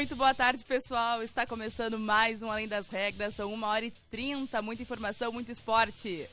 [0.00, 1.22] Muito boa tarde, pessoal.
[1.22, 3.34] Está começando mais um Além das Regras.
[3.34, 4.62] São uma hora e trinta.
[4.62, 6.26] Muita informação, muito esporte.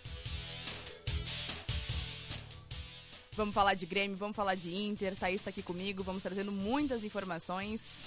[3.35, 5.17] Vamos falar de Grêmio, vamos falar de Inter.
[5.17, 6.01] Thaís está aqui comigo.
[6.01, 8.05] Vamos trazendo muitas informações.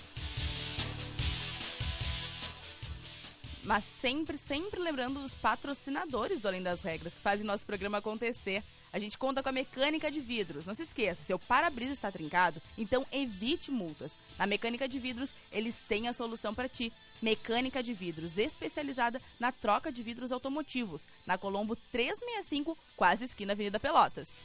[3.62, 8.64] Mas sempre, sempre lembrando os patrocinadores do Além das Regras, que fazem nosso programa acontecer.
[8.92, 10.66] A gente conta com a mecânica de vidros.
[10.66, 14.18] Não se esqueça, seu para-brisa está trincado, então evite multas.
[14.36, 16.92] Na mecânica de vidros, eles têm a solução para ti.
[17.22, 23.78] Mecânica de vidros especializada na troca de vidros automotivos, na Colombo 365, quase esquina Avenida
[23.78, 24.44] Pelotas.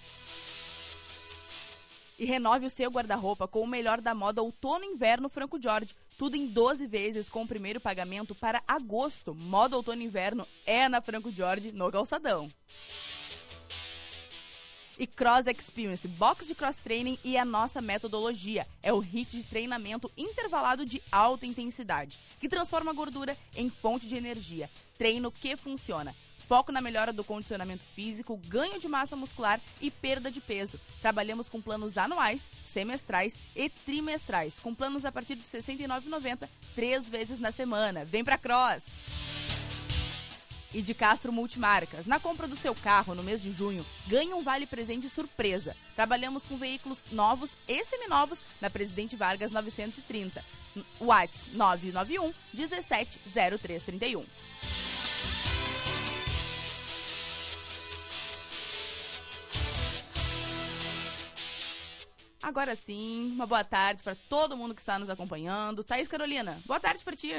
[2.19, 5.95] E renove o seu guarda-roupa com o melhor da moda outono e inverno Franco Jorge.
[6.17, 9.33] Tudo em 12 vezes com o primeiro pagamento para agosto.
[9.33, 12.49] Moda outono e inverno é na Franco Jorge, no Calçadão
[14.97, 18.67] e Cross Experience, box de cross training e a nossa metodologia.
[18.81, 24.07] É o HIT de treinamento intervalado de alta intensidade, que transforma a gordura em fonte
[24.07, 24.69] de energia.
[24.97, 26.15] Treino que funciona.
[26.37, 30.79] Foco na melhora do condicionamento físico, ganho de massa muscular e perda de peso.
[31.01, 37.09] Trabalhamos com planos anuais, semestrais e trimestrais, com planos a partir de R$ 69,90, três
[37.09, 38.05] vezes na semana.
[38.05, 39.24] Vem pra Cross!
[40.75, 42.05] E de Castro Multimarcas.
[42.05, 45.73] Na compra do seu carro no mês de junho, ganhe um vale presente surpresa.
[45.95, 50.43] Trabalhamos com veículos novos e seminovos na Presidente Vargas 930.
[50.99, 54.25] Whats 991 170331.
[62.43, 65.85] Agora sim, uma boa tarde para todo mundo que está nos acompanhando.
[65.85, 67.31] Thaís Carolina, boa tarde para ti.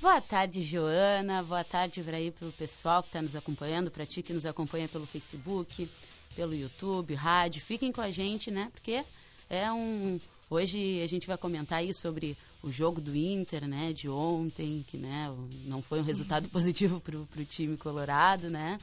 [0.00, 1.42] Boa tarde, Joana.
[1.42, 5.04] Boa tarde para aí pessoal que está nos acompanhando, para ti que nos acompanha pelo
[5.06, 5.88] Facebook,
[6.36, 7.60] pelo YouTube, rádio.
[7.60, 8.70] Fiquem com a gente, né?
[8.72, 9.04] Porque
[9.50, 14.08] é um hoje a gente vai comentar aí sobre o jogo do Inter, né, de
[14.08, 15.32] ontem, que né,
[15.64, 18.78] não foi um resultado positivo para o time colorado, né?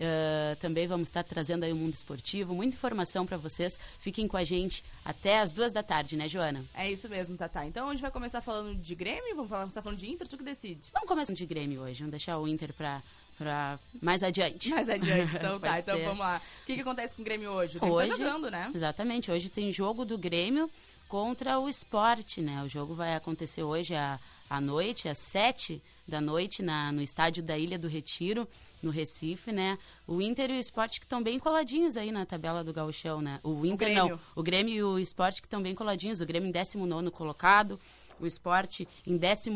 [0.00, 3.78] Uh, também vamos estar trazendo aí o mundo esportivo, muita informação para vocês.
[3.98, 6.64] Fiquem com a gente até as duas da tarde, né, Joana?
[6.72, 7.66] É isso mesmo, Tatá.
[7.66, 10.38] Então a gente vai começar falando de Grêmio, vamos falar, começar falando de Inter, tu
[10.38, 10.88] que decide.
[10.94, 13.02] Vamos começar de Grêmio hoje, vamos deixar o Inter para
[13.36, 14.68] para mais adiante.
[14.68, 15.78] Mais adiante, então tá.
[15.78, 16.42] Então vamos lá.
[16.62, 17.78] O que, que acontece com o Grêmio hoje?
[17.78, 18.70] O Grêmio hoje, tá jogando, né?
[18.74, 19.30] Exatamente.
[19.30, 20.70] Hoje tem jogo do Grêmio
[21.08, 22.62] contra o esporte, né?
[22.62, 27.40] O jogo vai acontecer hoje à, à noite, às sete da noite, na, no estádio
[27.40, 28.48] da Ilha do Retiro,
[28.82, 29.78] no Recife, né?
[30.08, 33.38] O Inter e o esporte que estão bem coladinhos aí na tabela do gauchão, né?
[33.44, 36.20] O Inter o não, o Grêmio e o esporte que estão bem coladinhos.
[36.20, 37.78] O Grêmio em 19 colocado,
[38.18, 39.50] o esporte em 18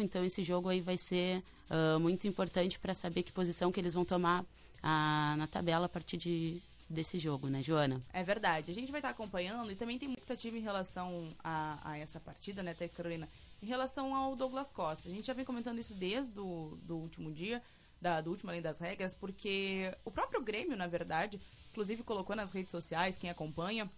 [0.00, 3.94] então esse jogo aí vai ser uh, muito importante para saber que posição que eles
[3.94, 6.60] vão tomar uh, na tabela a partir de,
[6.90, 8.02] desse jogo, né, Joana?
[8.12, 8.72] É verdade.
[8.72, 12.18] A gente vai estar acompanhando e também tem muita expectativa em relação a, a essa
[12.18, 13.28] partida, né, Thais Carolina?
[13.62, 15.08] Em relação ao Douglas Costa.
[15.08, 17.62] A gente já vem comentando isso desde o do último dia,
[18.00, 21.40] da, do último Além das Regras, porque o próprio Grêmio, na verdade,
[21.70, 23.88] inclusive colocou nas redes sociais, quem acompanha,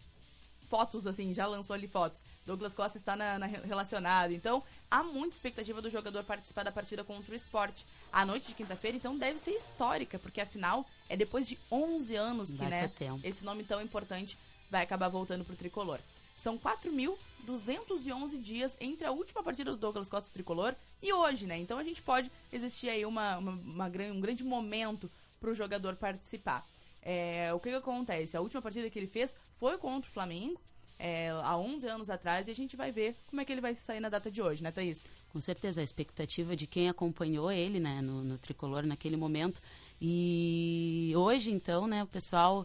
[0.67, 2.21] fotos, assim, já lançou ali fotos.
[2.45, 4.33] Douglas Costa está na, na, relacionado.
[4.33, 7.87] Então, há muita expectativa do jogador participar da partida contra o esporte.
[8.13, 12.53] A noite de quinta-feira, então, deve ser histórica, porque afinal é depois de 11 anos
[12.53, 12.91] que, né,
[13.23, 14.37] esse nome tão importante
[14.71, 15.99] vai acabar voltando para o tricolor.
[16.37, 21.57] São 4.211 dias entre a última partida do Douglas Costa tricolor e hoje, né?
[21.59, 25.11] Então a gente pode existir aí uma, uma, uma um grande momento
[25.41, 26.67] para o jogador participar.
[27.03, 28.37] É, o que, que acontece?
[28.37, 30.59] A última partida que ele fez foi contra o Flamengo,
[30.99, 33.75] é, há 11 anos atrás, e a gente vai ver como é que ele vai
[33.75, 35.11] sair na data de hoje, né, Thaís?
[35.29, 39.61] Com certeza, a expectativa de quem acompanhou ele, né, no, no tricolor naquele momento.
[40.01, 42.65] E hoje, então, né, o pessoal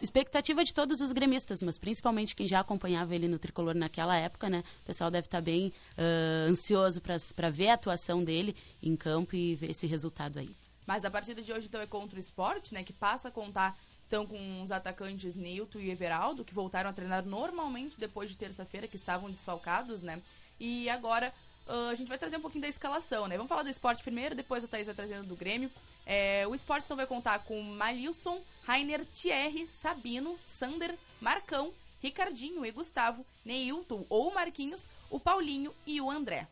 [0.00, 4.48] expectativa de todos os gremistas, mas principalmente quem já acompanhava ele no tricolor naquela época,
[4.48, 4.62] né?
[4.82, 7.00] O pessoal deve estar bem uh, ansioso
[7.34, 10.50] para ver a atuação dele em campo e ver esse resultado aí.
[10.86, 12.82] Mas a partida de hoje, então, é contra o esporte, né?
[12.82, 17.26] Que passa a contar, então, com os atacantes Nilton e Everaldo, que voltaram a treinar
[17.26, 20.22] normalmente depois de terça-feira, que estavam desfalcados, né?
[20.58, 21.32] E agora
[21.68, 23.36] Uh, a gente vai trazer um pouquinho da escalação, né?
[23.36, 25.70] Vamos falar do esporte primeiro, depois a Thaís vai trazendo do Grêmio.
[26.06, 32.70] É, o esporte então vai contar com Malilson, Rainer, Thierry, Sabino, Sander, Marcão, Ricardinho e
[32.70, 36.48] Gustavo, Neilton ou Marquinhos, o Paulinho e o André.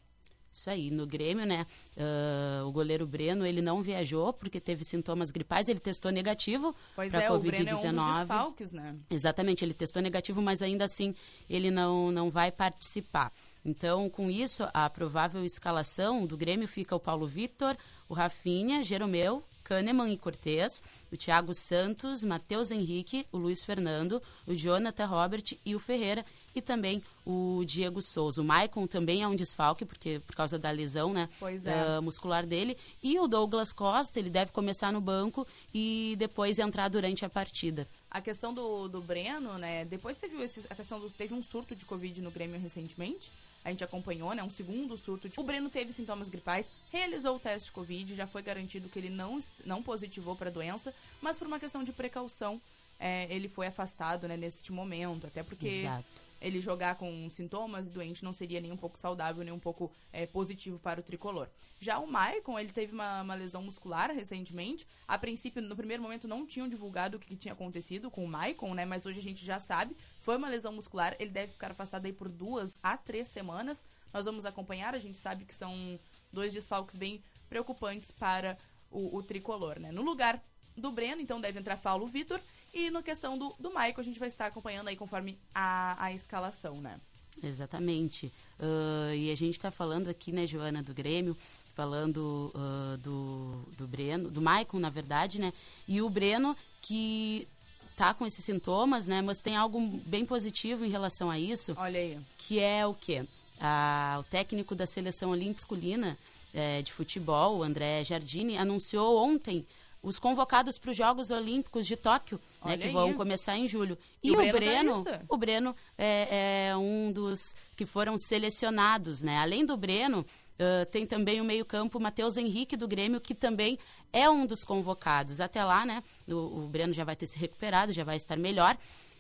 [0.57, 1.67] Isso aí, no Grêmio, né?
[1.97, 7.07] Uh, o goleiro Breno, ele não viajou porque teve sintomas gripais, ele testou negativo para
[7.29, 7.37] Covid-19.
[7.37, 8.97] O Breno é um desfalques, né?
[9.11, 11.15] Exatamente, ele testou negativo, mas ainda assim
[11.49, 13.31] ele não, não vai participar.
[13.65, 17.77] Então, com isso, a provável escalação do Grêmio fica o Paulo Vitor,
[18.09, 20.83] o Rafinha, Jeromeu, Kahneman e Cortez,
[21.13, 26.25] o Thiago Santos, Matheus Henrique, o Luiz Fernando, o Jonathan Robert e o Ferreira
[26.59, 28.41] e também o Diego Souza.
[28.41, 31.99] O Maicon também é um desfalque porque por causa da lesão, né, é.
[31.99, 36.89] uh, muscular dele e o Douglas Costa, ele deve começar no banco e depois entrar
[36.89, 37.87] durante a partida.
[38.11, 41.77] A questão do, do Breno, né, depois teve esse, a questão do, teve um surto
[41.77, 43.31] de Covid no Grêmio recentemente,
[43.67, 44.45] a gente acompanhou, né?
[44.45, 45.29] Um segundo surto.
[45.29, 45.41] De...
[45.41, 49.11] O Breno teve sintomas gripais, realizou o teste de Covid, já foi garantido que ele
[49.11, 52.63] não, não positivou para a doença, mas por uma questão de precaução,
[53.01, 55.27] é, ele foi afastado, né, neste momento.
[55.27, 59.53] Até porque Exato ele jogar com sintomas doente não seria nem um pouco saudável, nem
[59.53, 61.49] um pouco é, positivo para o tricolor.
[61.81, 64.87] Já o Maicon, ele teve uma, uma, lesão muscular recentemente.
[65.07, 68.29] A princípio, no primeiro momento, não tinham divulgado o que, que, tinha acontecido com o
[68.29, 68.85] Maicon, né?
[68.85, 69.97] Mas hoje a gente já sabe.
[70.21, 73.85] Foi uma lesão muscular, ele deve ficar afastado aí por duas a três semanas.
[74.13, 75.99] Nós vamos acompanhar, a gente sabe que são
[76.33, 78.57] dois desfalques bem preocupantes para
[78.91, 79.91] o, o tricolor, né?
[79.91, 80.43] No lugar
[80.77, 82.41] do Breno, então deve entrar Paulo Vitor.
[82.77, 86.13] E no questão do, do Michael, a gente vai estar acompanhando aí conforme a, a
[86.13, 87.01] escalação, né?
[87.43, 88.31] Exatamente.
[88.61, 91.35] Uh, e a gente está falando aqui, né, Joana, do Grêmio,
[91.73, 95.55] falando uh, do, do Breno, do Maicon, na verdade, né?
[95.89, 97.49] E o Breno, que
[97.97, 99.23] tá com esses sintomas, né?
[99.23, 101.75] Mas tem algo bem positivo em relação a isso.
[101.79, 102.19] Olha aí.
[102.37, 103.27] Que é o quê?
[103.59, 106.19] Ah, o técnico da seleção olímpica masculina
[106.53, 109.67] é, de futebol, o André Jardini, anunciou ontem
[110.07, 113.99] os convocados para os Jogos Olímpicos de Tóquio, né, que vão começar em julho.
[114.23, 119.39] E, e o, Breno, tá o Breno é, é, um dos que foram selecionados, né?
[119.39, 123.77] Além do Breno, uh, tem também o meio-campo Matheus Henrique do Grêmio, que também
[124.13, 125.41] é um dos convocados.
[125.41, 126.01] Até lá, né?
[126.29, 128.79] O, o Breno já vai ter se recuperado, já vai estar melhor.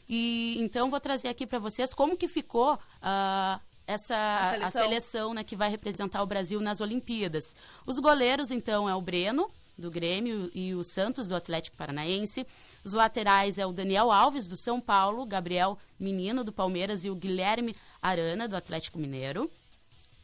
[0.08, 4.70] E então vou trazer aqui para vocês como que ficou uh, essa a seleção, a
[4.70, 7.56] seleção né, que vai representar o Brasil nas Olimpíadas.
[7.84, 12.46] Os goleiros, então, é o Breno, do Grêmio e o Santos do Atlético Paranaense.
[12.84, 17.14] Os laterais é o Daniel Alves do São Paulo, Gabriel Menino do Palmeiras e o
[17.14, 19.50] Guilherme Arana do Atlético Mineiro.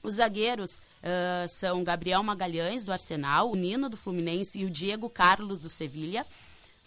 [0.02, 5.08] Os zagueiros uh, são Gabriel Magalhães do Arsenal, o Nino do Fluminense e o Diego
[5.08, 6.26] Carlos do Sevilha.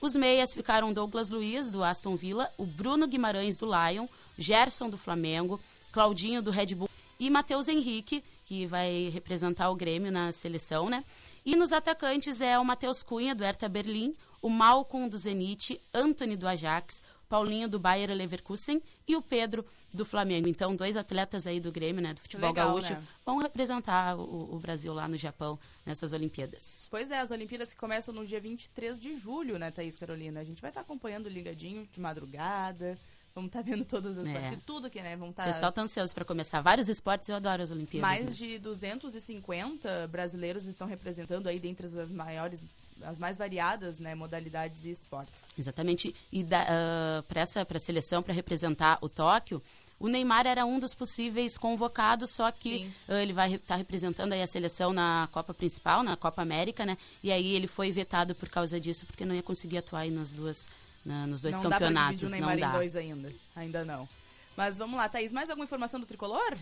[0.01, 4.07] Os meias ficaram Douglas Luiz do Aston Villa, o Bruno Guimarães do Lyon,
[4.37, 5.59] Gerson do Flamengo,
[5.91, 11.03] Claudinho do Red Bull e Matheus Henrique, que vai representar o Grêmio na seleção, né?
[11.43, 16.35] E nos atacantes é o Matheus Cunha, do Hertha Berlim, o Malcom, do Zenit, Anthony,
[16.35, 20.47] do Ajax, Paulinho, do Bayer Leverkusen e o Pedro, do Flamengo.
[20.47, 23.03] Então, dois atletas aí do Grêmio, né, do futebol Legal, gaúcho, né?
[23.25, 26.87] vão representar o, o, Brasil lá no Japão, nessas Olimpíadas.
[26.91, 30.39] Pois é, as Olimpíadas que começam no dia 23 de julho, né, Thaís Carolina?
[30.39, 32.99] A gente vai estar acompanhando ligadinho de madrugada,
[33.35, 34.31] Vamos estar tá vendo todas as é.
[34.31, 35.17] partidas, tudo que, né?
[35.17, 35.43] Vamos tá...
[35.43, 36.61] O pessoal tá ansioso para começar.
[36.61, 38.09] Vários esportes, eu adoro as Olimpíadas.
[38.09, 38.31] Mais né?
[38.31, 42.63] de 250 brasileiros estão representando aí dentre as maiores,
[43.01, 45.43] as mais variadas, né, modalidades e esportes.
[45.59, 46.15] Exatamente.
[46.31, 49.61] E uh, ah, para essa pra seleção, para representar o Tóquio,
[49.99, 54.31] o Neymar era um dos possíveis convocados, só que uh, ele vai estar tá representando
[54.31, 56.97] aí a seleção na Copa principal, na Copa América, né?
[57.21, 60.33] E aí ele foi vetado por causa disso, porque não ia conseguir atuar aí nas
[60.33, 60.69] duas
[61.05, 62.21] na, nos dois não campeonatos.
[62.21, 62.67] Dá pra o Neymar não dá.
[62.67, 63.29] em dois ainda.
[63.55, 64.09] Ainda não.
[64.57, 66.57] Mas vamos lá, Thaís, mais alguma informação do tricolor?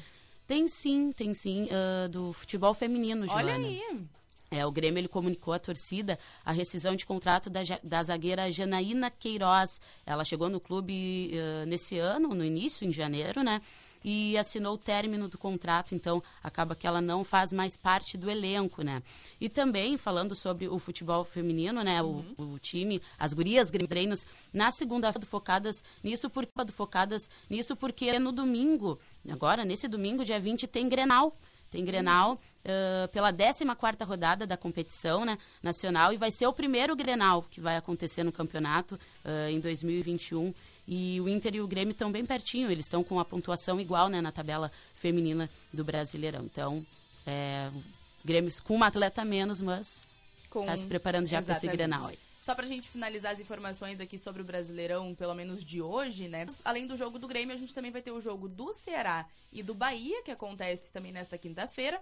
[0.46, 3.54] Tem sim, tem sim, uh, do futebol feminino, Joana.
[3.54, 3.82] Olha aí.
[4.52, 9.10] É, o Grêmio ele comunicou à torcida a rescisão de contrato da, da zagueira Janaína
[9.10, 9.82] Queiroz.
[10.06, 13.62] Ela chegou no clube uh, nesse ano, no início, em janeiro, né?
[14.04, 18.30] E assinou o término do contrato, então acaba que ela não faz mais parte do
[18.30, 19.02] elenco, né?
[19.40, 22.02] E também falando sobre o futebol feminino, né?
[22.02, 22.36] Uhum.
[22.38, 28.32] O, o, time, as gurias treinos na segunda-feira focadas nisso porque focadas nisso porque no
[28.32, 31.38] domingo, agora nesse domingo, dia 20, tem Grenal
[31.74, 33.66] tem Grenal uh, pela 14
[34.06, 38.32] rodada da competição né, nacional e vai ser o primeiro Grenal que vai acontecer no
[38.32, 40.54] campeonato uh, em 2021.
[40.88, 44.10] E o Inter e o Grêmio estão bem pertinho, eles estão com a pontuação igual
[44.10, 46.44] né, na tabela feminina do Brasileirão.
[46.44, 46.86] Então,
[47.26, 47.72] é,
[48.24, 50.04] Grêmio com uma atleta menos, mas
[50.46, 52.08] está se preparando já para esse Grenal.
[52.08, 52.20] Aí.
[52.44, 56.46] Só pra gente finalizar as informações aqui sobre o Brasileirão, pelo menos de hoje, né?
[56.66, 59.64] Além do jogo do Grêmio, a gente também vai ter o jogo do Ceará e
[59.64, 62.02] do Bahia, que acontece também nesta quinta-feira.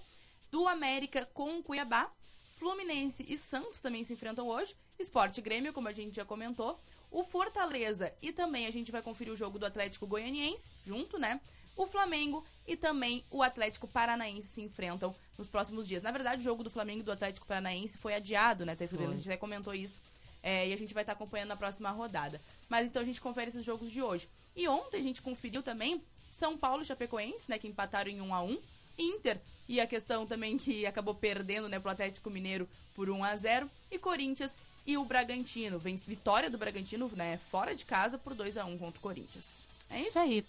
[0.52, 2.12] Do América com o Cuiabá.
[2.58, 4.76] Fluminense e Santos também se enfrentam hoje.
[4.98, 6.80] Esporte Grêmio, como a gente já comentou.
[7.12, 11.42] O Fortaleza e também a gente vai conferir o jogo do Atlético Goianiense, junto, né?
[11.76, 16.02] O Flamengo e também o Atlético Paranaense se enfrentam nos próximos dias.
[16.02, 18.94] Na verdade, o jogo do Flamengo e do Atlético Paranaense foi adiado, né, Thaís?
[18.94, 20.00] A gente até comentou isso
[20.42, 22.42] é, e a gente vai estar acompanhando na próxima rodada.
[22.70, 24.30] Mas então a gente confere esses jogos de hoje.
[24.56, 26.02] E ontem a gente conferiu também
[26.32, 27.58] São Paulo e Chapecoense, né?
[27.60, 28.62] Que empataram em 1 a 1
[28.98, 33.38] Inter e a questão também que acabou perdendo, né, pro Atlético Mineiro por 1 a
[33.38, 34.52] 0 E Corinthians
[34.86, 35.80] e o Bragantino.
[35.80, 37.38] Vem vitória do Bragantino, né?
[37.38, 39.64] Fora de casa por 2 a 1 contra o Corinthians.
[39.90, 40.10] É isso?
[40.10, 40.46] Isso aí.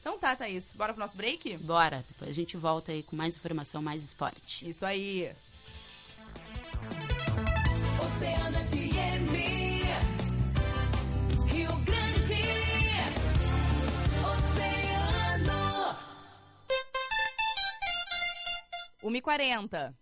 [0.00, 0.72] Então tá, Thaís.
[0.74, 1.58] Bora pro nosso break?
[1.58, 2.04] Bora.
[2.08, 4.68] Depois a gente volta aí com mais informação, mais esporte.
[4.68, 5.30] Isso aí.
[8.00, 9.32] Oceano FM.
[11.52, 12.42] Rio Grande.
[14.32, 15.96] Oceano.
[19.04, 19.94] 1h40.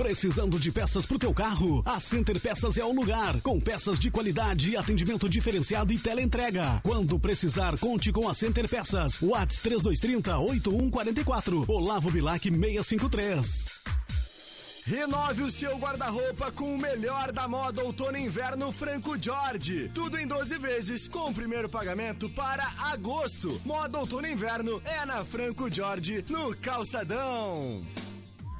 [0.00, 1.82] Precisando de peças pro teu carro?
[1.84, 6.80] A Center Peças é o lugar, com peças de qualidade, atendimento diferenciado e teleentrega.
[6.82, 9.20] Quando precisar, conte com a Center Peças.
[9.20, 11.66] Whats 3230 8144.
[11.68, 13.66] Olavo Bilac 653.
[14.86, 19.90] Renove o seu guarda-roupa com o melhor da moda outono e inverno Franco Jorge.
[19.94, 23.60] Tudo em 12 vezes, com o primeiro pagamento para agosto.
[23.66, 27.82] Moda outono e inverno é na Franco Jorge, no Calçadão.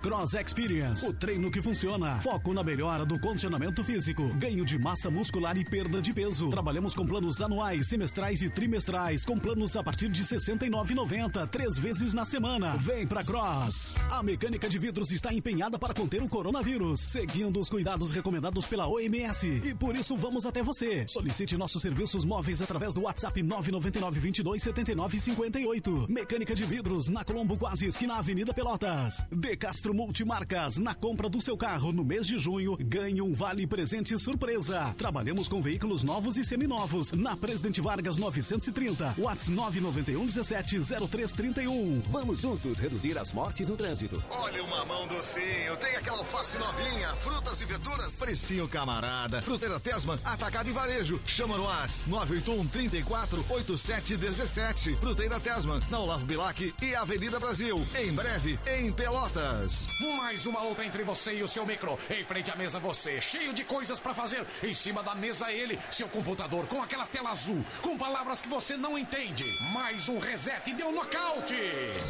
[0.03, 2.19] Cross Experience, o treino que funciona.
[2.21, 6.49] Foco na melhora do condicionamento físico, ganho de massa muscular e perda de peso.
[6.49, 11.79] Trabalhamos com planos anuais, semestrais e trimestrais, com planos a partir de R$ 69,90, três
[11.79, 12.79] vezes na semana.
[12.79, 13.95] Vem pra Cross.
[14.11, 18.89] A mecânica de vidros está empenhada para conter o coronavírus, seguindo os cuidados recomendados pela
[18.89, 19.47] OMS.
[19.47, 21.05] E por isso vamos até você.
[21.09, 26.07] Solicite nossos serviços móveis através do WhatsApp 999 22 79 58.
[26.09, 29.27] Mecânica de vidros na Colombo Quase, esquina Avenida Pelotas.
[29.31, 33.67] De Castro Multimarcas, na compra do seu carro no mês de junho, ganhe um vale
[33.67, 34.95] presente surpresa.
[34.97, 37.13] Trabalhamos com veículos novos e seminovos.
[37.13, 42.01] Na Presidente Vargas 930, Whats 991 17 0331.
[42.09, 44.23] Vamos juntos reduzir as mortes no trânsito.
[44.31, 49.43] Olha o mamão docinho, tem aquela alface novinha, frutas e verduras, precinho camarada.
[49.43, 51.21] Fruteira Tesman, atacado e varejo.
[51.25, 54.97] Chama no Whats 981 34 87 17.
[54.97, 57.85] Fruteira Tesman, na Olavo Bilac e Avenida Brasil.
[57.99, 59.80] Em breve, em Pelotas.
[60.17, 61.99] Mais uma luta entre você e o seu micro.
[62.11, 64.45] Em frente à mesa você, cheio de coisas pra fazer.
[64.63, 68.77] Em cima da mesa ele, seu computador com aquela tela azul, com palavras que você
[68.77, 69.45] não entende.
[69.73, 71.55] Mais um reset e deu nocaute.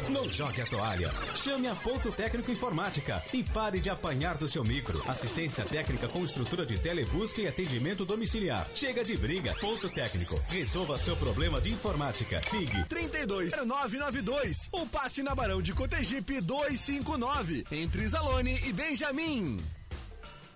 [0.09, 1.11] Não jogue a toalha.
[1.35, 5.01] Chame a Ponto Técnico Informática e pare de apanhar do seu micro.
[5.09, 8.67] Assistência técnica com estrutura de telebusca e atendimento domiciliar.
[8.75, 9.53] Chega de briga.
[9.59, 10.39] Ponto Técnico.
[10.49, 12.41] Resolva seu problema de informática.
[12.53, 19.80] Ligue 320992 ou passe na Barão de Cotegipe 259 entre Zalone e Benjamin.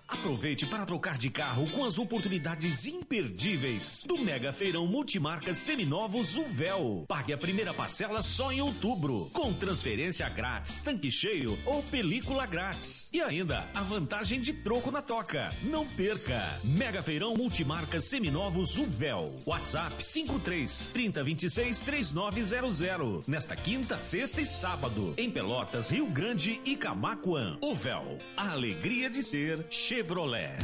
[0.08, 7.04] Aproveite para trocar de carro com as oportunidades imperdíveis do Mega Feirão Multimarcas Seminovos Uvel.
[7.08, 13.08] Pague a primeira parcela só em outubro, com transferência grátis, tanque cheio ou película grátis.
[13.12, 15.48] E ainda a vantagem de troco na toca.
[15.62, 16.40] Não perca!
[16.62, 19.40] Mega Feirão Multimarcas Seminovos Uvel.
[19.44, 23.26] WhatsApp 53 3026 3900.
[23.26, 27.58] Nesta quinta, sexta e sábado, em Pelotas, Rio Grande e Camacuã.
[27.60, 28.18] Uvel.
[28.36, 30.58] A alegria de ser Chevrolet.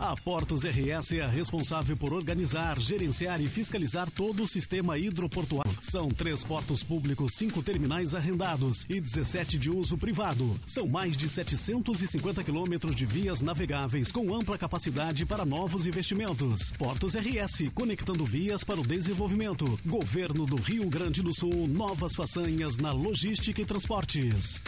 [0.00, 5.76] A Portos RS é responsável por organizar, gerenciar e fiscalizar todo o sistema hidroportuário.
[5.80, 10.58] São três portos públicos, cinco terminais arrendados e 17 de uso privado.
[10.66, 16.72] São mais de 750 quilômetros de vias navegáveis com ampla capacidade para novos investimentos.
[16.72, 19.78] Portos RS, conectando vias para o desenvolvimento.
[19.86, 24.62] Governo do Rio Grande do Sul, novas façanhas na logística e transportes.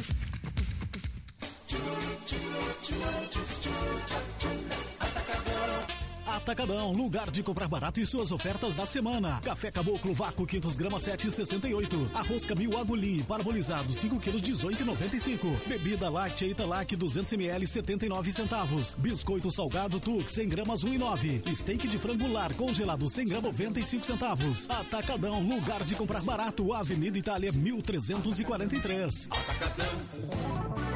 [6.50, 9.40] Atacadão, lugar de comprar barato e suas ofertas da semana.
[9.40, 12.10] Café Caboclo Vácuo 500 gramas 7,68.
[12.12, 15.68] Arroz Camil Aguli parabolizado 5 quilos 18,95.
[15.68, 18.96] Bebida láctea Italac 200 ml 79 centavos.
[18.96, 21.54] Biscoito salgado Tux 100 gramas 1,9.
[21.54, 24.68] Steak de frango lar congelado 100 gramas 95 centavos.
[24.70, 26.72] Atacadão, lugar de comprar barato.
[26.72, 29.28] Avenida Itália 1343.
[29.30, 30.89] Atacadão.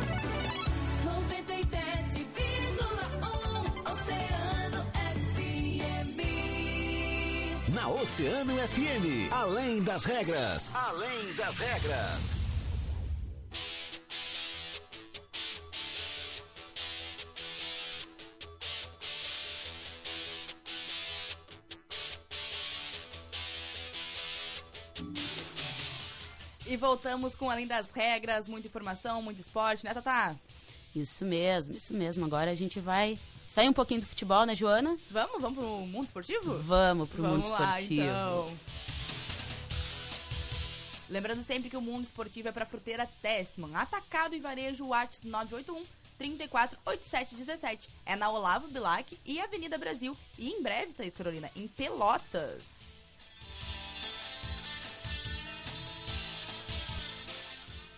[7.89, 9.31] Oceano FM.
[9.31, 10.75] Além das regras.
[10.75, 12.37] Além das regras.
[26.67, 30.35] E voltamos com Além das Regras, muita informação, muito esporte, né, Tata?
[30.95, 32.25] Isso mesmo, isso mesmo.
[32.25, 34.97] Agora a gente vai sair um pouquinho do futebol, né, Joana?
[35.11, 36.59] Vamos, vamos pro mundo esportivo?
[36.63, 38.03] Vamos pro Vamos mundo lá, esportivo.
[38.03, 38.47] então.
[41.11, 43.75] Lembrando sempre que o mundo esportivo é para Fruteira Tessman.
[43.77, 45.85] Atacado e varejo Whats 981
[46.17, 47.91] 34 87 17.
[48.07, 50.17] É na Olavo Bilac e Avenida Brasil.
[50.39, 53.05] E em breve, Thaís Carolina, em Pelotas.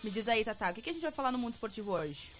[0.03, 2.31] Me diz aí, Tatá, o que a gente vai falar no mundo esportivo hoje?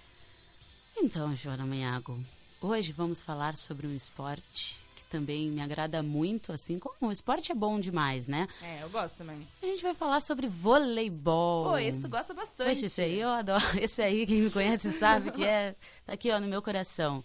[0.96, 2.24] Então, Joana Manhago,
[2.62, 7.52] hoje vamos falar sobre um esporte que também me agrada muito, assim como o esporte
[7.52, 8.48] é bom demais, né?
[8.62, 9.48] É, eu gosto também.
[9.62, 11.66] A gente vai falar sobre voleibol.
[11.70, 12.70] Pô, esse tu gosta bastante.
[12.70, 13.64] Poxa, esse aí eu adoro.
[13.80, 15.76] Esse aí, quem me conhece sabe que é.
[16.06, 17.24] Tá aqui, ó, no meu coração.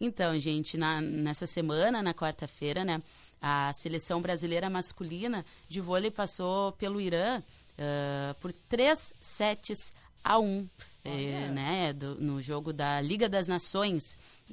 [0.00, 3.02] Então, gente, na- nessa semana, na quarta-feira, né,
[3.42, 7.42] a seleção brasileira masculina de vôlei passou pelo Irã
[7.76, 9.92] ah, por três sets
[10.28, 10.68] a um.
[11.04, 14.02] eh, né, do- no jogo da Liga das Nações,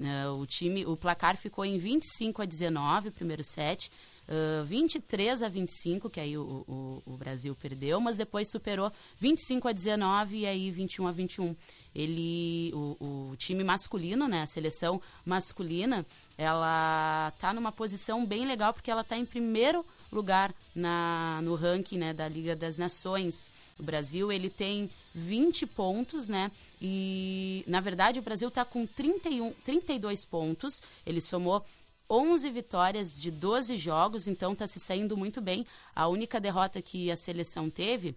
[0.02, 3.92] Ah, o time, o placar ficou em 25 a 19, o primeiro set,
[4.28, 9.68] ah, 23 a 25, que aí o, o- o Brasil perdeu, mas depois superou 25
[9.68, 11.56] a 19 e aí 21 a 21.
[11.94, 16.06] Ele, o, o time masculino, né, a seleção masculina,
[16.38, 21.98] ela tá numa posição bem legal porque ela tá em primeiro lugar na, no ranking
[21.98, 23.50] né, da Liga das Nações.
[23.80, 26.52] O Brasil ele tem 20 pontos, né?
[26.82, 30.82] E na verdade o Brasil está com 31, 32 pontos.
[31.06, 31.66] Ele somou
[32.10, 35.64] 11 vitórias de 12 jogos, então está se saindo muito bem.
[35.96, 38.16] A única derrota que a seleção teve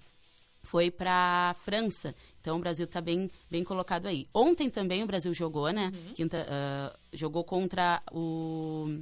[0.62, 2.14] foi para França.
[2.40, 4.26] Então o Brasil está bem, bem colocado aí.
[4.34, 5.90] Ontem também o Brasil jogou, né?
[6.14, 9.00] Quinta, ah, jogou contra o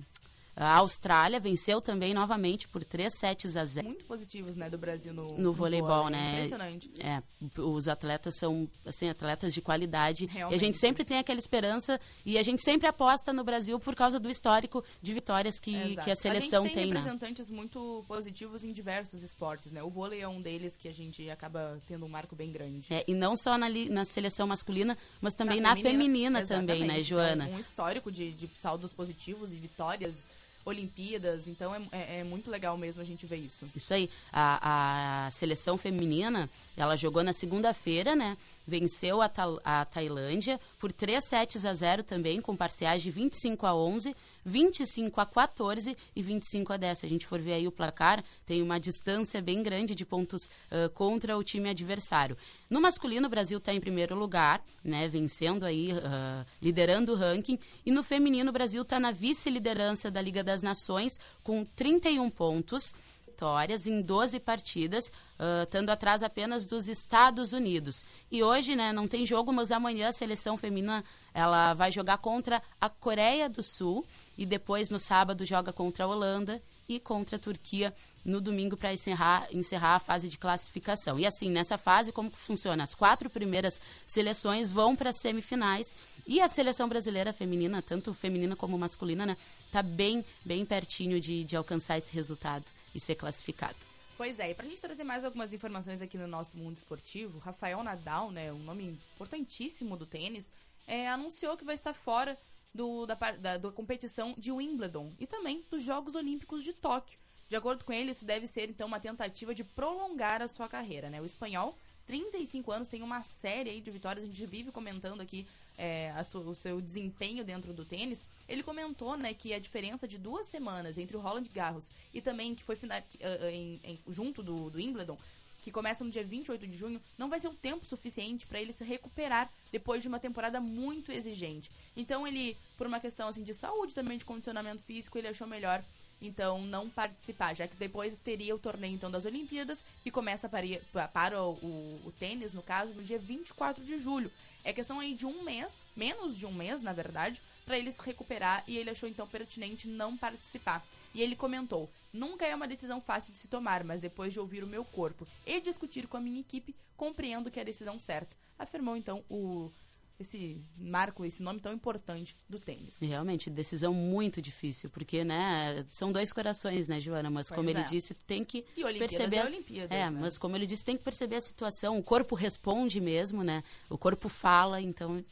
[0.57, 5.13] a Austrália, venceu também novamente por 3 sets a 0 Muito positivos, né, do Brasil
[5.13, 6.19] no, no voleibol, vôlei.
[6.19, 6.33] né?
[6.37, 6.91] Impressionante.
[6.99, 7.23] É,
[7.61, 10.61] os atletas são assim atletas de qualidade e a Realmente.
[10.61, 14.31] gente sempre tem aquela esperança e a gente sempre aposta no Brasil por causa do
[14.31, 16.05] histórico de vitórias que, Exato.
[16.07, 17.01] que a seleção gente tem, tem, né?
[17.01, 19.83] representantes muito positivos em diversos esportes, né?
[19.83, 22.93] O vôlei é um deles que a gente acaba tendo um marco bem grande.
[22.93, 27.03] É, e não só na, na seleção masculina, mas também na, feminina, também, né, exatamente.
[27.03, 27.45] Joana?
[27.45, 30.27] Então, um histórico de, de saldos positivos e vitórias,
[30.67, 33.67] Olimpíadas, então é, é- é muito legal mesmo a gente ver isso.
[33.75, 34.11] Isso aí.
[34.33, 38.37] A, a seleção feminina, ela jogou na segunda-feira, né?
[38.67, 39.31] Venceu a,
[39.65, 45.21] a Tailândia por 3 sets a 0 também, com parciais de 25 a 11, 25
[45.21, 46.99] a 14 e 25 a 10.
[46.99, 50.51] Se a gente for ver aí o placar, tem uma distância bem grande de pontos
[50.71, 52.37] ah, contra o time adversário.
[52.69, 55.09] No masculino, o Brasil está em primeiro lugar, né?
[55.09, 57.59] Vencendo aí, ah, liderando o ranking.
[57.85, 62.93] E no feminino, o Brasil está na vice-liderança da Liga das Nações, com 31 pontos
[63.37, 68.07] vitórias em 12 partidas, ah, estando atrás apenas dos Estados Unidos.
[68.33, 72.63] E hoje, né, não tem jogo, mas amanhã a seleção feminina ela vai jogar contra
[72.81, 74.07] a Coreia do Sul
[74.39, 77.93] e depois no sábado joga contra a Holanda e contra a Turquia
[78.25, 81.19] no domingo para encerrar, encerrar a fase de classificação.
[81.19, 82.85] E assim, nessa fase, como que funciona?
[82.85, 85.95] As quatro primeiras seleções vão para as semifinais
[86.27, 89.37] e a seleção brasileira feminina, tanto feminina como masculina, né,
[89.71, 92.65] tá bem, bem pertinho de, de alcançar esse resultado
[92.97, 93.77] e ser classificado.
[94.17, 97.83] Pois é, e pra gente trazer mais algumas informações aqui no nosso mundo esportivo, Rafael
[97.85, 100.51] Nadal, né, um nome importantíssimo do tênis,
[100.87, 102.39] é, anunciou que vai estar fora
[102.73, 107.19] do, da, da, da competição de Wimbledon e também dos Jogos Olímpicos de Tóquio.
[107.49, 111.09] De acordo com ele, isso deve ser então uma tentativa de prolongar a sua carreira,
[111.09, 111.21] né?
[111.21, 115.47] O espanhol, 35 anos, tem uma série de vitórias, a gente vive comentando aqui
[115.79, 118.25] é, su- o seu desempenho dentro do tênis.
[118.49, 122.55] Ele comentou, né, que a diferença de duas semanas entre o Roland Garros e também
[122.55, 125.19] que foi fina- eh, eh, em- em- junto do, do Wimbledon,
[125.63, 128.73] que começa no dia 28 de junho, não vai ser o tempo suficiente para ele
[128.73, 131.71] se recuperar depois de uma temporada muito exigente.
[131.97, 135.83] Então ele, por uma questão assim de saúde também de condicionamento físico, ele achou melhor
[136.23, 140.65] então não participar, já que depois teria o torneio então das Olimpíadas, que começa para,
[140.93, 144.31] pa- para o, o- o tênis, no caso, no dia 24 de julho.
[144.67, 148.03] É questão aí de um mês, menos de um mês, na verdade, para ele se
[148.03, 150.85] recuperar e ele achou então pertinente não participar.
[151.15, 154.65] E ele comentou: Nunca é uma decisão fácil de se tomar, mas depois de ouvir
[154.65, 158.37] o meu corpo e discutir com a minha equipe, compreendo que é a decisão certa.
[158.59, 159.71] Afirmou então o
[160.19, 162.99] esse marco, esse nome tão importante do tênis.
[163.01, 167.29] Realmente, decisão muito difícil, porque, né, são dois corações, né, Joana?
[167.31, 167.89] Mas como Pois ele é.
[167.89, 169.37] disse, tem que E Olimpíadas perceber.
[169.37, 170.19] é Olimpíadas, é, né?
[170.21, 171.99] mas como ele disse, tem que perceber a situação.
[171.99, 173.63] O corpo responde mesmo, né?
[173.91, 175.25] O corpo fala, então,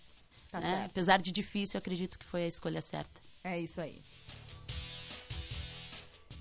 [0.50, 3.20] Tá né, apesar de difícil, acredito que foi a escolha certa.
[3.42, 4.00] É isso aí.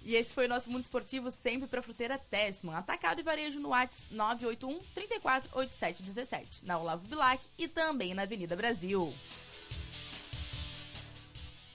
[0.05, 2.75] E esse foi o nosso Mundo Esportivo, sempre pra Fruteira Tessman.
[2.75, 8.23] Atacado e varejo no Whats 981 34 87 17, na Olavo Bilac e também na
[8.23, 9.13] Avenida Brasil.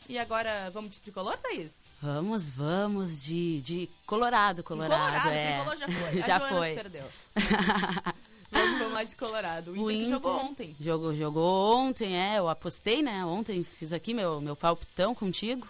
[0.09, 1.89] E agora, vamos de tricolor, Thaís?
[2.01, 5.01] Vamos, vamos de, de Colorado, Colorado.
[5.01, 5.55] Colorado, é.
[5.55, 6.23] tricolor já foi.
[6.23, 6.75] já foi.
[6.75, 7.05] perdeu.
[8.53, 9.73] vamos, vamos lá de Colorado.
[9.73, 10.77] O Inter, que jogou ontem.
[10.79, 12.39] Jogou, jogou ontem, é.
[12.39, 13.25] Eu apostei, né?
[13.25, 15.67] Ontem fiz aqui meu, meu palpitão contigo.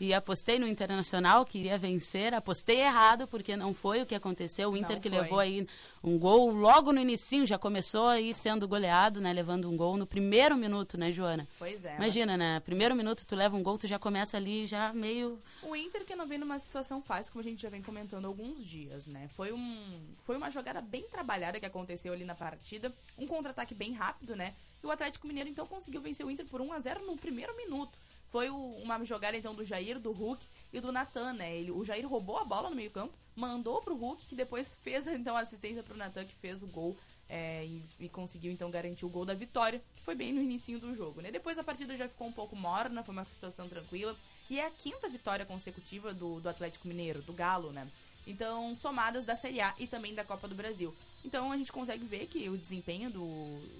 [0.00, 2.34] E apostei no Internacional, queria vencer.
[2.34, 4.70] Apostei errado, porque não foi o que aconteceu.
[4.70, 5.18] O Inter Não que foi.
[5.18, 5.66] levou aí
[6.02, 9.32] um gol logo no inicinho, já começou aí sendo goleado, né?
[9.32, 11.48] Levando um gol no primeiro minuto, né, Joana?
[11.58, 11.96] Pois é.
[11.96, 12.60] Imagina, né?
[12.60, 15.40] Primeiro minuto tu leva um gol, tu já começa ali já meio...
[15.62, 18.28] O Inter que não vem numa situação fácil, como a gente já vem comentando há
[18.28, 19.28] alguns dias, né?
[19.28, 19.80] Foi, um,
[20.22, 22.94] foi uma jogada bem trabalhada que aconteceu ali na partida.
[23.18, 24.54] Um contra-ataque bem rápido, né?
[24.82, 27.56] E o Atlético Mineiro então conseguiu vencer o Inter por 1 a 0 no primeiro
[27.56, 27.98] minuto.
[28.34, 31.56] Foi o- uma jogada então do Jair, do Hulk e do Natan, né?
[31.56, 35.36] Ele, o Jair roubou a bola no meio-campo, mandou pro Hulk, que depois fez então
[35.36, 36.96] a assistência pro Natan, que fez o gol
[37.28, 40.80] é, e, e conseguiu então garantir o gol da vitória, que foi bem no início
[40.80, 41.30] do jogo, né?
[41.30, 44.16] Depois a partida já ficou um pouco morna, foi uma situação tranquila.
[44.50, 47.88] E é a quinta vitória consecutiva do, do Atlético Mineiro, do Galo, né?
[48.26, 50.94] Então, somadas da Série A e também da Copa do Brasil.
[51.24, 53.26] Então a gente consegue ver que o desempenho do,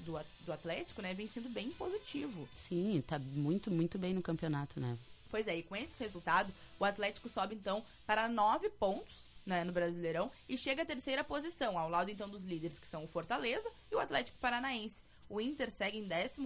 [0.04, 2.48] do, do Atlético, né, vem sendo bem positivo.
[2.56, 4.96] Sim, tá muito, muito bem no campeonato, né?
[5.30, 9.72] Pois é, e com esse resultado, o Atlético sobe então para nove pontos né, no
[9.72, 13.68] Brasileirão e chega à terceira posição, ao lado então dos líderes que são o Fortaleza
[13.90, 15.02] e o Atlético Paranaense.
[15.28, 16.38] O Inter segue em 14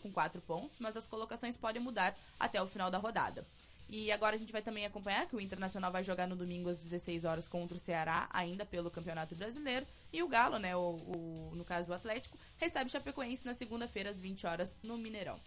[0.00, 3.46] com quatro pontos, mas as colocações podem mudar até o final da rodada.
[3.92, 6.78] E agora a gente vai também acompanhar que o Internacional vai jogar no domingo às
[6.78, 9.84] 16 horas contra o Ceará, ainda pelo Campeonato Brasileiro.
[10.12, 14.08] E o Galo, né, o, o- no caso o Atlético, recebe o Chapecoense na segunda-feira
[14.08, 15.40] às 20 horas no Mineirão.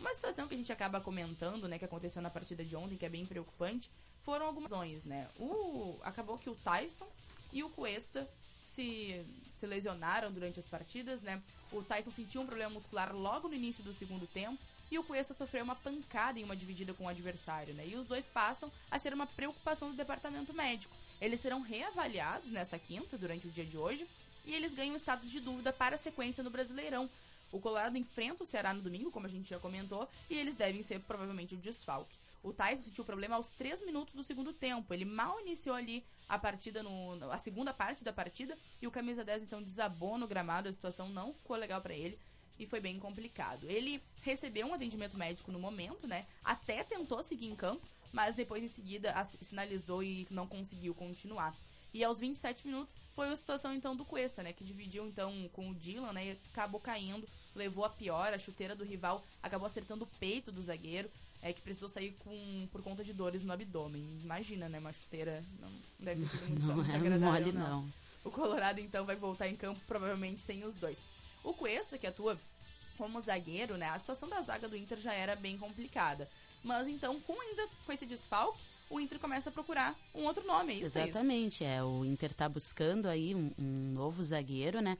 [0.00, 3.04] Uma situação que a gente acaba comentando, né, que aconteceu na partida de ontem, que
[3.04, 3.90] é bem preocupante,
[4.22, 5.28] foram algumas razões, né?
[5.38, 7.06] O, acabou que o Tyson
[7.52, 8.26] e o Cuesta
[8.64, 11.42] se, se lesionaram durante as partidas, né?
[11.70, 14.58] O Tyson sentiu um problema muscular logo no início do segundo tempo
[14.90, 17.86] e o Cuesta sofreu uma pancada em uma dividida com o adversário, né?
[17.86, 20.94] E os dois passam a ser uma preocupação do departamento médico.
[21.20, 24.06] Eles serão reavaliados nesta quinta, durante o dia de hoje,
[24.44, 27.08] e eles ganham status de dúvida para a sequência no Brasileirão.
[27.52, 30.82] O Colorado enfrenta o Ceará no domingo, como a gente já comentou, e eles devem
[30.82, 32.18] ser provavelmente o desfalque.
[32.42, 34.94] O Tyson sentiu problema aos 3 minutos do segundo tempo.
[34.94, 39.24] Ele mal iniciou ali a partida, no, a segunda parte da partida, e o camisa
[39.24, 40.68] 10 então desabou no gramado.
[40.68, 42.18] A situação não ficou legal para ele
[42.60, 43.66] e foi bem complicado.
[43.68, 46.26] Ele recebeu um atendimento médico no momento, né?
[46.44, 47.80] Até tentou seguir em campo,
[48.12, 51.56] mas depois em seguida sinalizou e não conseguiu continuar.
[51.92, 54.52] E aos 27 minutos foi a situação então do Cuesta, né?
[54.52, 56.26] Que dividiu então com o Dylan, né?
[56.26, 60.60] E acabou caindo, levou a pior, a chuteira do rival acabou acertando o peito do
[60.60, 64.04] zagueiro, é, que precisou sair com, por conta de dores no abdômen.
[64.22, 64.78] Imagina, né?
[64.78, 67.88] Uma chuteira não deve ter sido muito, Não muito é agradável, mole, não.
[68.22, 70.98] O Colorado então vai voltar em campo provavelmente sem os dois.
[71.42, 72.38] O Cuesta, que atua
[73.00, 73.88] como zagueiro, né?
[73.88, 76.28] A situação da zaga do Inter já era bem complicada.
[76.62, 80.74] Mas então, com ainda com esse desfalque, o Inter começa a procurar um outro nome,
[80.74, 80.92] é isso?
[80.92, 81.08] Thaís?
[81.08, 81.82] Exatamente, é.
[81.82, 84.98] O Inter tá buscando aí um, um novo zagueiro, né?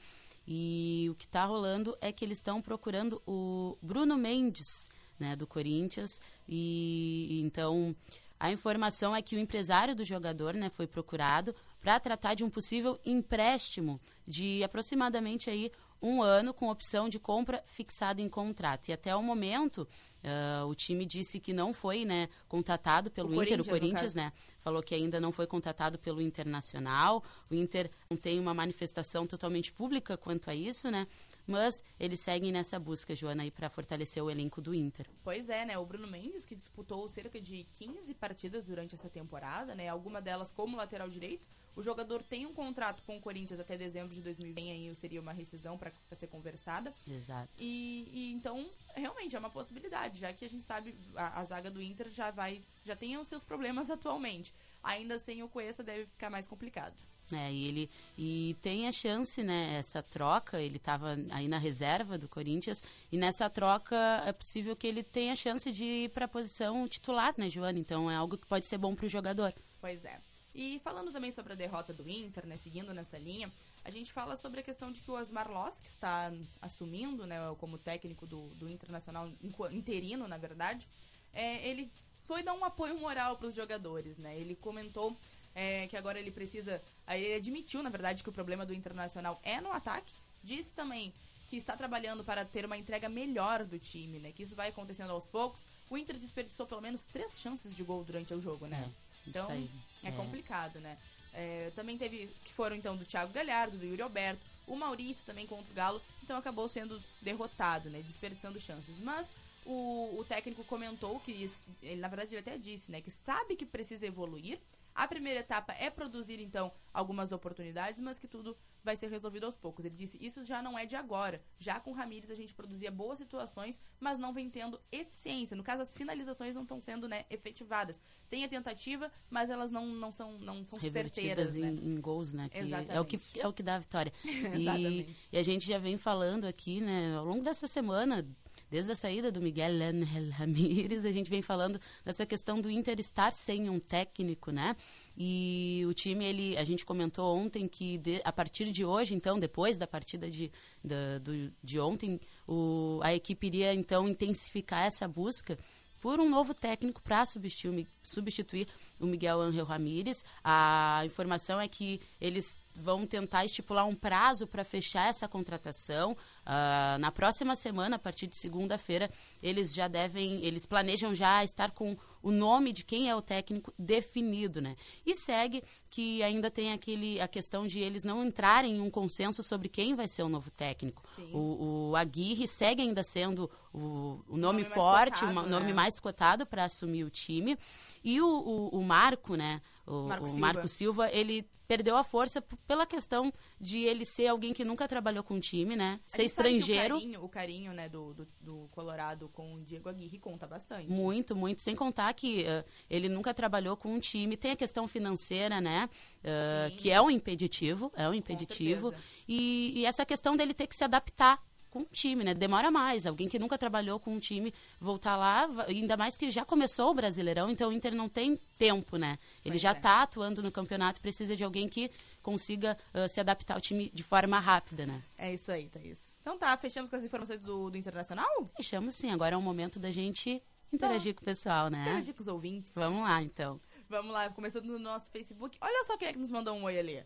[0.48, 5.46] E o que tá rolando é que eles estão procurando o Bruno Mendes, né, do
[5.46, 6.22] Corinthians.
[6.48, 7.94] E então
[8.40, 12.48] a informação é que o empresário do jogador, né, foi procurado para tratar de um
[12.48, 15.70] possível empréstimo de aproximadamente aí
[16.02, 18.88] um ano com opção de compra fixada em contrato.
[18.88, 19.86] E até o momento,
[20.24, 23.80] ah, o time disse que não foi né, contatado pelo O Inter, o Corinthians, no
[23.80, 24.32] Corinthians, né?
[24.60, 27.22] Falou que ainda não foi contatado pelo Internacional.
[27.50, 31.06] O Inter não tem uma manifestação totalmente pública quanto a isso, né?
[31.46, 35.06] Mas eles seguem nessa busca, Joana, aí para fortalecer o elenco do Inter.
[35.24, 35.78] Pois é, né?
[35.78, 39.88] O Bruno Mendes, que disputou cerca de 15 partidas durante essa temporada, né?
[39.88, 41.44] Alguma delas como lateral direito.
[41.76, 45.32] O jogador tem um contrato com o Corinthians até dezembro de 2020, aí seria uma
[45.32, 46.92] rescisão para ser conversada.
[47.08, 47.48] Exato.
[47.58, 51.70] E, e então, realmente, é uma possibilidade, já que a gente sabe, a, a zaga
[51.70, 54.52] do Inter já vai, já tem os seus problemas atualmente.
[54.82, 56.94] Ainda sem o Cuesta deve ficar mais complicado.
[57.32, 62.18] É, e ele e tem a chance, né, essa troca, ele estava aí na reserva
[62.18, 66.24] do Corinthians, e nessa troca é possível que ele tenha a chance de ir para
[66.24, 67.78] a posição titular, né, Joana?
[67.78, 69.54] Então é algo que pode ser bom para o jogador.
[69.80, 70.20] Pois é.
[70.54, 73.50] E falando também sobre a derrota do Inter, né, seguindo nessa linha,
[73.84, 77.36] a gente fala sobre a questão de que o Osmar Loss, que está assumindo, né,
[77.58, 79.30] como técnico do, do Internacional,
[79.70, 80.86] interino, na verdade,
[81.32, 84.38] é, ele foi dar um apoio moral para os jogadores, né?
[84.38, 85.16] Ele comentou
[85.54, 89.60] é, que agora ele precisa, ele admitiu, na verdade, que o problema do Internacional é
[89.60, 91.12] no ataque, disse também
[91.48, 94.30] que está trabalhando para ter uma entrega melhor do time, né?
[94.30, 95.66] Que isso vai acontecendo aos poucos.
[95.90, 98.88] O Inter desperdiçou pelo menos três chances de gol durante o jogo, né?
[99.26, 99.70] Então, Isso aí.
[100.04, 100.12] é, É.
[100.12, 100.96] complicado, né?
[101.32, 105.46] É, também teve que foram então do Thiago Galhardo, do Yuri Alberto, o Maurício também
[105.46, 108.00] contra o Galo, então acabou sendo derrotado, né?
[108.02, 109.00] Desperdiçando chances.
[109.00, 109.34] Mas
[109.66, 111.50] o, o técnico comentou que,
[111.82, 113.00] ele, na verdade, ele até disse, né?
[113.00, 114.60] Que sabe que precisa evoluir.
[115.00, 119.56] A primeira etapa é produzir, então, algumas oportunidades, mas que tudo vai ser resolvido aos
[119.56, 119.86] poucos.
[119.86, 121.42] Ele disse, isso já não é de agora.
[121.58, 125.56] Já com o Ramires a gente produzia boas situações, mas não vem tendo eficiência.
[125.56, 128.02] No caso, as finalizações não estão sendo, né, efetivadas.
[128.28, 131.94] Tem a tentativa, mas elas não, não são, não são revertidas certeiras, em, né?
[131.94, 132.50] em gols, né?
[132.50, 133.40] Que é o que Exatamente.
[133.40, 134.12] é o que dá a vitória.
[134.22, 135.28] E, Exatamente.
[135.32, 138.26] e a gente já vem falando aqui, né, ao longo dessa semana,
[138.70, 142.98] desde a saída do Miguel Ángel Ramírez, a gente vem falando dessa questão do Inter
[143.00, 144.76] estar sem um técnico, né?
[145.16, 149.38] E o time, ele, a gente comentou ontem que de- a partir de hoje, então,
[149.38, 150.50] depois da partida de,
[150.82, 155.58] da- do- de ontem, o, a equipe iria então intensificar essa busca
[156.00, 158.66] por um novo técnico para substituir, substituir
[158.98, 160.24] o Miguel Ángel Ramírez.
[160.44, 166.16] A informação é que eles vão tentar estipular um prazo para fechar essa contratação.
[166.44, 169.10] Ah, na próxima semana, a partir de segunda-feira,
[169.42, 173.72] eles já devem, eles planejam já estar com o nome de quem é o técnico
[173.78, 174.76] definido, né?
[175.06, 179.42] E segue que ainda tem aquele a questão de eles não entrarem em um consenso
[179.42, 181.02] sobre quem vai ser o novo técnico.
[181.32, 185.72] O, o Aguirre segue ainda sendo o, o nome, nome forte, o nome né?
[185.72, 187.56] mais cotado para assumir o time.
[188.02, 189.60] E o, o, o Marco, né?
[189.86, 190.40] O Marco o Silva.
[190.40, 195.22] Marco Silva, ele perdeu a força pela questão de ele ser alguém que nunca trabalhou
[195.22, 196.00] com time, né?
[196.04, 196.96] A Ser estrangeiro.
[196.96, 200.90] O carinho, o carinho né, do, do, do Colorado com o Diego Aguirre conta bastante.
[200.90, 201.60] Muito, muito.
[201.60, 204.36] Sem contar que eh, ele nunca trabalhou com um time.
[204.36, 205.88] Tem a questão financeira, né?
[205.92, 206.76] Sim.
[206.76, 207.92] que é um impeditivo.
[207.94, 208.92] É um impeditivo.
[209.28, 212.34] E, e essa questão dele ter que se adaptar com o time, né?
[212.34, 213.06] Demora mais.
[213.06, 216.94] Alguém que nunca trabalhou com um time voltar lá, ainda mais que já começou o
[216.94, 219.18] Brasileirão, então o Inter não tem tempo, né?
[219.44, 219.74] Ele Pois já é.
[219.74, 221.90] tá atuando no campeonato, precisa de alguém que
[222.22, 225.02] consiga eh, se adaptar ao time de forma rápida, né?
[225.16, 226.18] É isso aí, Thaís.
[226.20, 228.28] Então tá, fechamos com as informações do, do Internacional?
[228.56, 231.80] Fechamos sim, agora é o momento da gente interagir com o pessoal, né?
[231.82, 232.72] Interagir com os ouvintes.
[232.74, 233.60] Vamos lá, então.
[233.88, 235.58] Vamos lá, começando no nosso Facebook.
[235.60, 237.04] Olha só quem é que nos mandou um oi ali.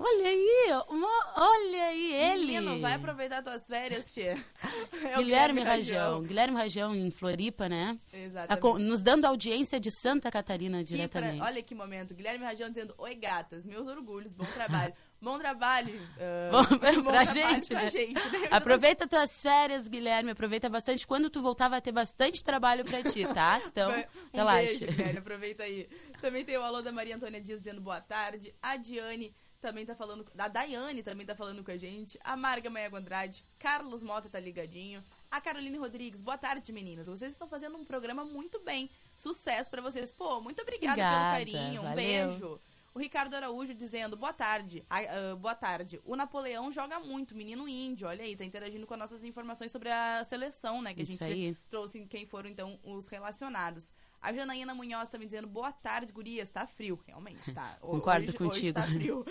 [0.00, 2.46] Olha aí, uma- olha aí ele.
[2.46, 4.34] Menino, vai aproveitar tuas férias, tia.
[5.02, 6.22] É Guilherme Rajão.
[6.22, 7.98] Guilherme Rajão em Floripa, né?
[8.12, 8.66] Exatamente.
[8.66, 11.42] A Nos dando audiência de Santa Catarina Que pra- diretamente.
[11.42, 12.14] olha que momento.
[12.14, 14.92] Guilherme Rajão dizendo: Oi, gatas, meus orgulhos, bom trabalho.
[15.20, 16.00] bom trabalho.
[16.20, 17.90] ah, Bom, pra, bom pra trabalho gente, pra né?
[17.90, 18.14] gente.
[18.14, 18.48] né?
[18.50, 20.30] Aproveita tuas férias, Guilherme.
[20.30, 21.06] Aproveita bastante.
[21.06, 23.60] Quando tu voltar, vai ter bastante trabalho pra ti, tá?
[23.66, 24.64] Então, um relaxa.
[24.66, 25.88] beijo, Guilherme, aproveita aí.
[26.20, 28.54] Também tem o alô da Maria Antônia Dias dizendo boa tarde.
[28.62, 30.24] A Diane também tá falando.
[30.38, 32.18] A Daiane também tá falando com a gente.
[32.22, 33.44] A Marga Maia Andrade.
[33.58, 35.02] Carlos Mota tá ligadinho.
[35.30, 37.06] A Caroline Rodrigues, boa tarde, meninas.
[37.06, 38.88] Vocês estão fazendo um programa muito bem.
[39.16, 40.12] Sucesso pra vocês.
[40.12, 41.80] Pô, muito obrigada, Obrigada, pelo carinho.
[41.80, 41.96] Um valeu.
[41.96, 42.60] beijo.
[42.94, 44.84] O Ricardo Araújo dizendo, boa tarde.
[44.88, 46.00] Ah, ah, boa tarde.
[46.04, 48.08] O Napoleão joga muito, menino índio.
[48.08, 50.94] Olha aí, tá interagindo com as nossas informações sobre a seleção, né?
[50.94, 51.56] Que Isso a gente aí.
[51.68, 53.92] trouxe quem foram, então, os relacionados.
[54.20, 56.50] A Janaína Munhoz tá me dizendo, boa tarde, gurias.
[56.50, 57.76] Tá frio, realmente, tá.
[57.80, 58.74] Concordo hoje, Hoje contigo.
[58.74, 59.24] tá frio.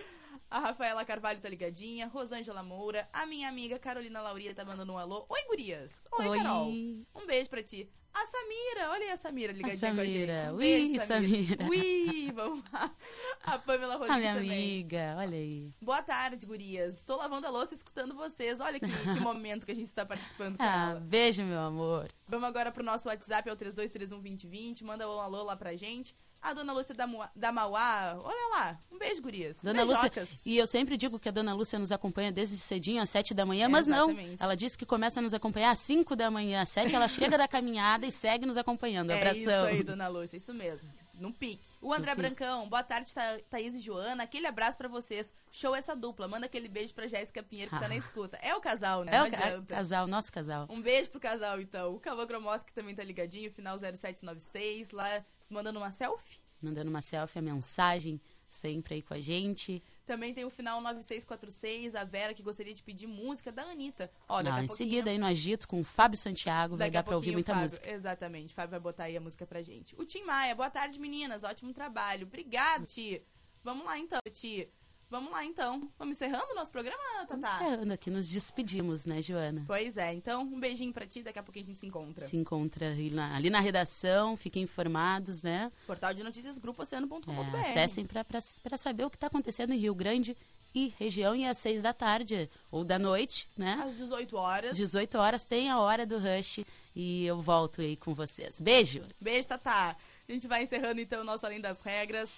[0.49, 2.07] A Rafaela Carvalho tá ligadinha.
[2.07, 3.07] Rosângela Moura.
[3.11, 5.25] A minha amiga Carolina Lauria tá mandando um alô.
[5.27, 6.05] Oi, gurias.
[6.19, 6.37] Oi, Oi.
[6.37, 6.69] Carol.
[6.69, 7.89] Um beijo pra ti.
[8.13, 10.39] A Samira, olha aí a Samira ligadinha com a Samira.
[10.39, 10.49] gente.
[10.51, 11.57] Um Ui, beijo, Samira.
[11.57, 11.69] Samira.
[11.69, 12.95] Ui, vamos lá.
[13.43, 14.51] A Pamela A Rodrigues minha também.
[14.51, 15.73] amiga, olha aí.
[15.81, 16.95] Boa tarde, gurias.
[16.95, 18.59] Estou lavando a louça escutando vocês.
[18.61, 20.99] Olha que, que momento que a gente está participando com Ah, ela.
[21.01, 22.09] beijo, meu amor.
[22.27, 24.83] Vamos agora pro nosso WhatsApp, é o 32312020.
[24.83, 26.13] Manda um alô lá pra gente.
[26.41, 28.79] A dona Lúcia da, Mua- da Mauá, olha lá.
[28.91, 29.57] Um beijo, gurias.
[29.63, 30.45] Dona Lúcia, Beijocas.
[30.45, 33.43] e eu sempre digo que a Dona Lúcia nos acompanha desde cedinho, às sete da
[33.45, 34.11] manhã, mas não.
[34.11, 34.43] Exatamente.
[34.43, 37.37] Ela disse que começa a nos acompanhar às cinco da manhã, às sete ela chega
[37.39, 39.09] da caminhada e segue nos acompanhando.
[39.09, 39.39] É Abração.
[39.41, 40.87] isso aí, dona Lúcia, isso mesmo.
[41.19, 41.67] Num pique.
[41.81, 42.13] O André.
[42.15, 44.23] Brancão, boa tarde, Tha- Thaís e Joana.
[44.23, 45.33] Aquele abraço pra vocês.
[45.51, 46.27] Show essa dupla.
[46.27, 48.37] Manda aquele beijo pra Jéssica Pinheiro que tá na escuta.
[48.41, 49.11] É o casal, né?
[49.15, 50.67] É Não o ca- casal, nosso casal.
[50.69, 51.95] Um beijo pro casal, então.
[51.95, 56.37] O Cavô Cromoski também tá ligadinho, final 0796, lá mandando uma selfie.
[56.61, 59.83] Mandando uma selfie, a mensagem, sempre aí com a gente.
[60.05, 64.09] Também tem o final 9646, a Vera que gostaria de pedir música da Anitta.
[64.27, 67.15] Ó, Ah, em pouquinho- seguida aí no Agito com o Fábio Santiago, vai dar pra
[67.15, 67.89] ouvir muita Fábio, música.
[67.91, 68.51] Exatamente.
[68.51, 69.95] O Fábio vai botar aí a música pra gente.
[69.97, 71.43] O Tim Maia, boa tarde, meninas.
[71.43, 72.25] Ótimo trabalho.
[72.25, 73.21] Obrigado, Ti.
[73.63, 74.69] Vamos lá então, Ti.
[75.09, 75.89] Vamos lá então.
[75.97, 77.55] Vamos encerrando o nosso programa, Tatá?
[77.55, 79.63] Encerrando aqui, nos despedimos, né, Joana?
[79.65, 80.13] Pois é.
[80.13, 81.23] Então, um beijinho pra ti.
[81.23, 82.25] Daqui a pouquinho a gente se encontra.
[82.25, 85.71] Se encontra ali na, ali na redação, fiquem informados, né?
[85.85, 87.55] Portal de notícias, grupooceano.com.br.
[87.55, 90.35] É, acessem para saber o que está acontecendo em Rio Grande
[90.75, 93.79] e região e às 6 da tarde ou da noite, né?
[93.81, 94.75] Às 18 horas.
[94.75, 98.59] 18 horas tem a hora do Rush e eu volto aí com vocês.
[98.59, 99.03] Beijo!
[99.21, 99.95] Beijo, Tatá.
[100.27, 102.29] A gente vai encerrando então o nosso Além das Regras.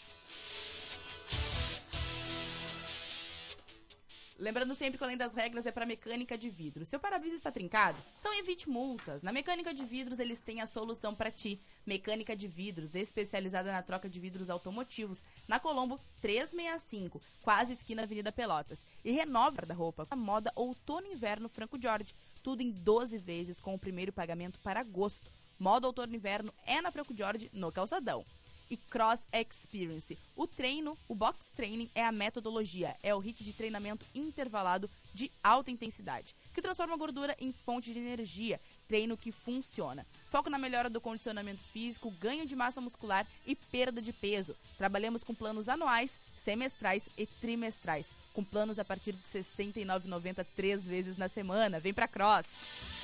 [4.39, 6.85] Lembrando sempre que Além das Regras é para mecânica de vidro.
[6.85, 7.97] Seu para-brisa está trincado?
[8.21, 9.21] Então evite multas.
[9.21, 11.59] Na Mecânica de Vidros eles têm a solução para ti.
[11.85, 15.25] Mecânica de Vidros, especializada na troca de vidros automotivos.
[15.45, 18.85] Na Colombo 365, quase esquina Avenida Pelotas.
[19.03, 22.15] E renova da roupa a moda outono inverno Franco Jorge.
[22.41, 25.29] Tudo em 12 vezes com o primeiro pagamento para agosto.
[25.59, 28.25] Moda outono inverno é na Franco Jorge, no Calçadão
[28.69, 30.17] e Cross Experience.
[30.35, 35.31] O treino, o box training é a metodologia, é o hit de treinamento intervalado de
[35.43, 40.05] alta intensidade, que transforma a gordura em fonte de energia, treino que funciona.
[40.25, 44.55] Foco na melhora do condicionamento físico, ganho de massa muscular e perda de peso.
[44.77, 50.87] Trabalhamos com planos anuais, semestrais e trimestrais, com planos a partir de R$ 69,90 três
[50.87, 51.79] vezes na semana.
[51.79, 52.98] Vem pra Cross!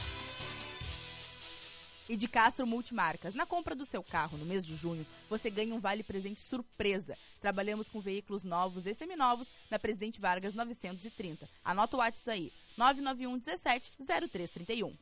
[2.07, 3.33] E de Castro Multimarcas.
[3.33, 7.17] Na compra do seu carro no mês de junho, você ganha um vale presente surpresa.
[7.39, 11.49] Trabalhamos com veículos novos e seminovos na Presidente Vargas 930.
[11.63, 14.95] Anota o WhatsApp aí: 991 17 0331.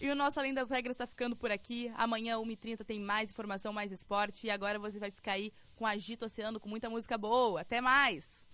[0.00, 1.90] E o nosso Além das Regras está ficando por aqui.
[1.96, 4.46] Amanhã, 1h30, tem mais informação, mais esporte.
[4.46, 7.62] E agora você vai ficar aí com Agito Oceano, com muita música boa.
[7.62, 8.46] Até mais!